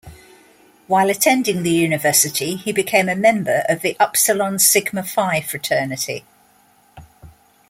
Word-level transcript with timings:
While 0.87 1.11
attending 1.11 1.61
the 1.61 1.69
university 1.69 2.55
he 2.55 2.71
became 2.71 3.07
a 3.07 3.15
member 3.15 3.63
of 3.69 3.81
the 3.83 3.95
Upsilon 3.99 4.57
Sigma 4.57 5.03
Phi 5.03 5.41
fraternity. 5.41 6.25